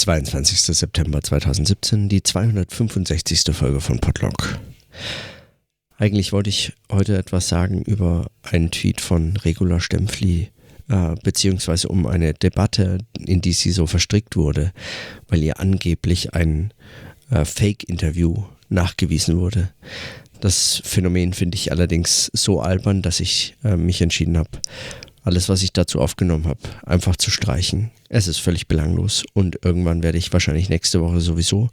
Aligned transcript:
22. 0.00 0.62
September 0.62 1.20
2017, 1.20 2.08
die 2.08 2.22
265. 2.22 3.54
Folge 3.54 3.82
von 3.82 3.98
Podlog. 3.98 4.58
Eigentlich 5.98 6.32
wollte 6.32 6.48
ich 6.48 6.72
heute 6.90 7.18
etwas 7.18 7.48
sagen 7.48 7.82
über 7.82 8.30
einen 8.40 8.70
Tweet 8.70 9.02
von 9.02 9.36
Regula 9.36 9.78
Stempfli, 9.78 10.48
äh, 10.88 11.14
beziehungsweise 11.22 11.88
um 11.88 12.06
eine 12.06 12.32
Debatte, 12.32 12.96
in 13.18 13.42
die 13.42 13.52
sie 13.52 13.72
so 13.72 13.86
verstrickt 13.86 14.36
wurde, 14.36 14.72
weil 15.28 15.42
ihr 15.42 15.60
angeblich 15.60 16.32
ein 16.32 16.72
äh, 17.30 17.44
Fake-Interview 17.44 18.44
nachgewiesen 18.70 19.38
wurde. 19.38 19.68
Das 20.40 20.80
Phänomen 20.82 21.34
finde 21.34 21.56
ich 21.56 21.72
allerdings 21.72 22.30
so 22.32 22.62
albern, 22.62 23.02
dass 23.02 23.20
ich 23.20 23.54
äh, 23.64 23.76
mich 23.76 24.00
entschieden 24.00 24.38
habe, 24.38 24.48
alles, 25.30 25.48
was 25.48 25.62
ich 25.62 25.72
dazu 25.72 26.00
aufgenommen 26.00 26.48
habe, 26.48 26.58
einfach 26.84 27.14
zu 27.14 27.30
streichen. 27.30 27.92
Es 28.08 28.26
ist 28.26 28.38
völlig 28.38 28.66
belanglos 28.66 29.22
und 29.32 29.64
irgendwann 29.64 30.02
werde 30.02 30.18
ich 30.18 30.32
wahrscheinlich 30.32 30.68
nächste 30.68 31.00
Woche 31.00 31.20
sowieso 31.20 31.70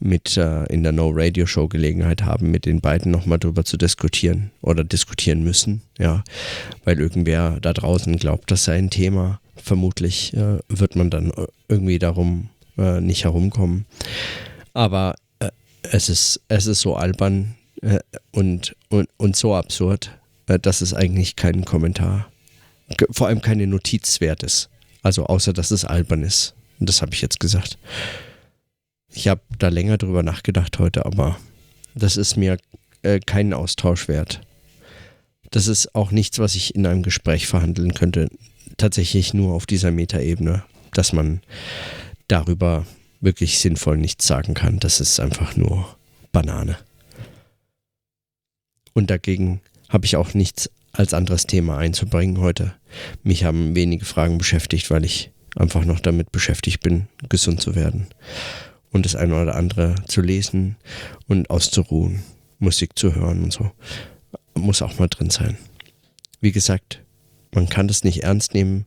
mit 0.00 0.36
äh, 0.36 0.64
in 0.66 0.82
der 0.82 0.92
No 0.92 1.10
Radio 1.10 1.46
Show 1.46 1.66
Gelegenheit 1.66 2.24
haben, 2.24 2.50
mit 2.50 2.66
den 2.66 2.82
beiden 2.82 3.10
nochmal 3.10 3.38
drüber 3.38 3.64
zu 3.64 3.78
diskutieren 3.78 4.50
oder 4.60 4.84
diskutieren 4.84 5.42
müssen, 5.42 5.80
ja, 5.98 6.22
weil 6.84 7.00
irgendwer 7.00 7.58
da 7.62 7.72
draußen 7.72 8.18
glaubt, 8.18 8.50
das 8.50 8.64
sei 8.64 8.76
ein 8.76 8.90
Thema. 8.90 9.40
Vermutlich 9.56 10.34
äh, 10.34 10.58
wird 10.68 10.94
man 10.94 11.08
dann 11.08 11.32
irgendwie 11.68 11.98
darum 11.98 12.50
äh, 12.76 13.00
nicht 13.00 13.24
herumkommen. 13.24 13.86
Aber 14.74 15.14
äh, 15.38 15.48
es 15.90 16.10
ist 16.10 16.42
es 16.48 16.66
ist 16.66 16.82
so 16.82 16.96
albern 16.96 17.54
äh, 17.80 18.00
und, 18.30 18.76
und 18.90 19.08
und 19.16 19.36
so 19.36 19.54
absurd, 19.54 20.10
äh, 20.48 20.58
dass 20.58 20.82
es 20.82 20.92
eigentlich 20.92 21.36
keinen 21.36 21.64
Kommentar 21.64 22.30
vor 23.10 23.28
allem 23.28 23.40
keine 23.40 23.66
Notiz 23.66 24.20
wert 24.20 24.42
ist. 24.42 24.68
Also 25.02 25.26
außer, 25.26 25.52
dass 25.52 25.70
es 25.70 25.84
albern 25.84 26.22
ist. 26.22 26.54
Und 26.78 26.88
das 26.88 27.02
habe 27.02 27.14
ich 27.14 27.22
jetzt 27.22 27.40
gesagt. 27.40 27.78
Ich 29.12 29.28
habe 29.28 29.40
da 29.58 29.68
länger 29.68 29.98
drüber 29.98 30.22
nachgedacht 30.22 30.78
heute, 30.78 31.04
aber 31.04 31.38
das 31.94 32.16
ist 32.16 32.36
mir 32.36 32.58
äh, 33.02 33.20
keinen 33.20 33.52
Austausch 33.52 34.08
wert. 34.08 34.40
Das 35.50 35.66
ist 35.66 35.94
auch 35.94 36.10
nichts, 36.10 36.38
was 36.38 36.54
ich 36.54 36.74
in 36.74 36.86
einem 36.86 37.02
Gespräch 37.02 37.46
verhandeln 37.46 37.94
könnte. 37.94 38.28
Tatsächlich 38.76 39.34
nur 39.34 39.54
auf 39.54 39.66
dieser 39.66 39.90
Metaebene, 39.90 40.62
dass 40.92 41.12
man 41.12 41.40
darüber 42.28 42.86
wirklich 43.20 43.58
sinnvoll 43.58 43.96
nichts 43.96 44.26
sagen 44.26 44.54
kann. 44.54 44.78
Das 44.78 45.00
ist 45.00 45.18
einfach 45.18 45.56
nur 45.56 45.96
Banane. 46.32 46.78
Und 48.92 49.10
dagegen 49.10 49.60
habe 49.88 50.06
ich 50.06 50.16
auch 50.16 50.34
nichts 50.34 50.70
als 50.92 51.14
anderes 51.14 51.46
Thema 51.46 51.78
einzubringen 51.78 52.38
heute. 52.38 52.74
Mich 53.22 53.44
haben 53.44 53.74
wenige 53.74 54.04
Fragen 54.04 54.38
beschäftigt, 54.38 54.90
weil 54.90 55.04
ich 55.04 55.30
einfach 55.56 55.84
noch 55.84 56.00
damit 56.00 56.32
beschäftigt 56.32 56.80
bin, 56.82 57.08
gesund 57.28 57.60
zu 57.60 57.74
werden. 57.74 58.06
Und 58.90 59.04
das 59.04 59.16
eine 59.16 59.40
oder 59.40 59.54
andere 59.54 59.94
zu 60.06 60.20
lesen 60.20 60.76
und 61.26 61.50
auszuruhen, 61.50 62.22
Musik 62.58 62.98
zu 62.98 63.14
hören 63.14 63.44
und 63.44 63.52
so. 63.52 63.70
Muss 64.54 64.82
auch 64.82 64.98
mal 64.98 65.08
drin 65.08 65.30
sein. 65.30 65.56
Wie 66.40 66.52
gesagt, 66.52 67.02
man 67.54 67.68
kann 67.68 67.88
das 67.88 68.04
nicht 68.04 68.22
ernst 68.22 68.54
nehmen, 68.54 68.86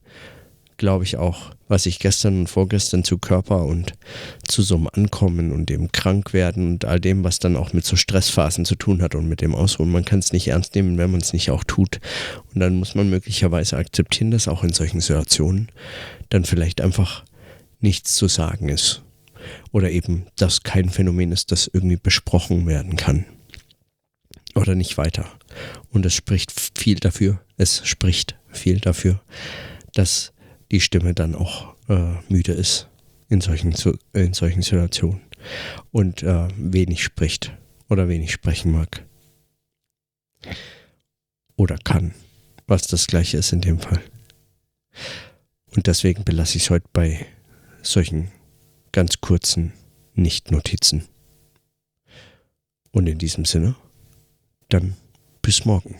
glaube 0.83 1.05
ich 1.05 1.15
auch, 1.15 1.51
was 1.69 1.85
ich 1.85 1.97
gestern 1.97 2.41
und 2.41 2.47
vorgestern 2.47 3.05
zu 3.05 3.17
Körper 3.17 3.63
und 3.63 3.93
zu 4.45 4.61
so 4.61 4.75
einem 4.75 4.89
Ankommen 4.91 5.53
und 5.53 5.69
dem 5.69 5.93
Krankwerden 5.93 6.67
und 6.67 6.83
all 6.83 6.99
dem, 6.99 7.23
was 7.23 7.39
dann 7.39 7.55
auch 7.55 7.71
mit 7.71 7.85
so 7.85 7.95
Stressphasen 7.95 8.65
zu 8.65 8.75
tun 8.75 9.01
hat 9.01 9.15
und 9.15 9.29
mit 9.29 9.39
dem 9.39 9.55
Ausruhen. 9.55 9.89
Man 9.89 10.03
kann 10.03 10.19
es 10.19 10.33
nicht 10.33 10.49
ernst 10.49 10.75
nehmen, 10.75 10.97
wenn 10.97 11.09
man 11.09 11.21
es 11.21 11.31
nicht 11.31 11.51
auch 11.51 11.63
tut. 11.63 12.01
Und 12.53 12.59
dann 12.59 12.75
muss 12.75 12.95
man 12.95 13.09
möglicherweise 13.09 13.77
akzeptieren, 13.77 14.31
dass 14.31 14.49
auch 14.49 14.61
in 14.65 14.73
solchen 14.73 14.99
Situationen 14.99 15.69
dann 16.27 16.43
vielleicht 16.43 16.81
einfach 16.81 17.23
nichts 17.79 18.15
zu 18.15 18.27
sagen 18.27 18.67
ist. 18.67 19.03
Oder 19.71 19.89
eben, 19.89 20.25
dass 20.35 20.63
kein 20.63 20.89
Phänomen 20.89 21.31
ist, 21.31 21.53
das 21.53 21.71
irgendwie 21.71 21.95
besprochen 21.95 22.67
werden 22.67 22.97
kann. 22.97 23.23
Oder 24.53 24.75
nicht 24.75 24.97
weiter. 24.97 25.27
Und 25.91 26.05
es 26.05 26.13
spricht 26.13 26.51
viel 26.77 26.99
dafür, 26.99 27.39
es 27.55 27.87
spricht 27.87 28.35
viel 28.51 28.81
dafür, 28.81 29.21
dass 29.93 30.32
die 30.73 30.81
Stimme 30.81 31.13
dann 31.13 31.35
auch 31.35 31.75
äh, 31.87 32.15
müde 32.29 32.51
ist 32.51 32.89
in 33.29 33.41
solchen, 33.41 33.75
in 34.13 34.33
solchen 34.33 34.63
Situationen 34.63 35.21
und 35.91 36.23
äh, 36.23 36.47
wenig 36.57 37.03
spricht 37.03 37.55
oder 37.89 38.09
wenig 38.09 38.31
sprechen 38.31 38.71
mag. 38.71 39.05
Oder 41.55 41.77
kann, 41.77 42.15
was 42.65 42.87
das 42.87 43.05
gleiche 43.05 43.37
ist 43.37 43.53
in 43.53 43.61
dem 43.61 43.79
Fall. 43.79 44.01
Und 45.75 45.85
deswegen 45.85 46.23
belasse 46.23 46.57
ich 46.57 46.63
es 46.63 46.69
heute 46.71 46.87
bei 46.91 47.27
solchen 47.83 48.31
ganz 48.91 49.21
kurzen 49.21 49.73
Nicht-Notizen. 50.15 51.07
Und 52.89 53.05
in 53.05 53.19
diesem 53.19 53.45
Sinne, 53.45 53.75
dann 54.69 54.95
bis 55.43 55.65
morgen. 55.65 55.99